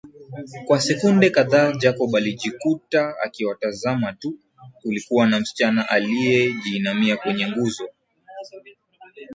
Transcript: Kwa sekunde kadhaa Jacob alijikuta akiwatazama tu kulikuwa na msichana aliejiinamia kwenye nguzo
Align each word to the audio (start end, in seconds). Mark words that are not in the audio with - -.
Kwa 0.65 0.79
sekunde 0.81 1.29
kadhaa 1.29 1.71
Jacob 1.71 2.15
alijikuta 2.15 3.15
akiwatazama 3.21 4.13
tu 4.13 4.39
kulikuwa 4.81 5.27
na 5.27 5.39
msichana 5.39 5.89
aliejiinamia 5.89 7.17
kwenye 7.17 7.47
nguzo 7.47 7.87